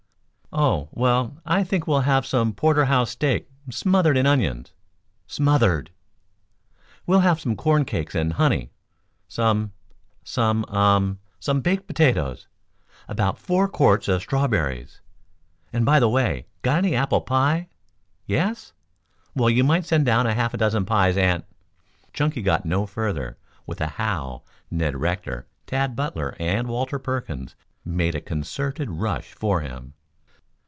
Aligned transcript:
Oh, 0.53 0.89
well, 0.91 1.37
I 1.45 1.63
think 1.63 1.87
we'll 1.87 2.01
have 2.01 2.25
some 2.25 2.51
porter 2.51 2.83
house 2.83 3.11
steak 3.11 3.47
smothered 3.69 4.17
in 4.17 4.25
onions. 4.25 4.73
Smothered! 5.25 5.91
We'll 7.07 7.21
have 7.21 7.39
some 7.39 7.55
corn 7.55 7.85
cakes 7.85 8.15
and 8.15 8.33
honey, 8.33 8.69
some 9.29 9.71
some 10.25 10.65
um 10.65 11.19
some 11.39 11.61
baked 11.61 11.87
potatoes, 11.87 12.49
about 13.07 13.37
four 13.37 13.69
quarts 13.69 14.09
of 14.09 14.23
strawberries. 14.23 14.99
And 15.71 15.85
by 15.85 16.01
the 16.01 16.09
way, 16.09 16.47
got 16.63 16.79
any 16.79 16.95
apple 16.95 17.21
pie? 17.21 17.69
Yes? 18.25 18.73
Well, 19.33 19.49
you 19.49 19.63
might 19.63 19.85
send 19.85 20.05
down 20.05 20.27
a 20.27 20.33
half 20.35 20.51
dozen 20.51 20.83
pies 20.85 21.15
and" 21.15 21.43
Chunky 22.13 22.41
got 22.41 22.65
no 22.65 22.85
further. 22.85 23.37
With 23.65 23.79
a 23.79 23.87
howl, 23.87 24.45
Ned 24.69 24.97
Rector, 24.99 25.47
Tad 25.65 25.95
Butler 25.95 26.35
and 26.41 26.67
Walter 26.67 26.99
Perkins 26.99 27.55
made 27.85 28.15
a 28.15 28.21
concerted 28.21 28.89
rush 28.89 29.31
for 29.31 29.61
him. 29.61 29.93